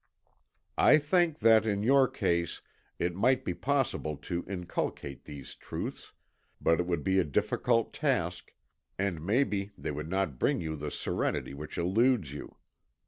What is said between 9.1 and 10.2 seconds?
maybe they would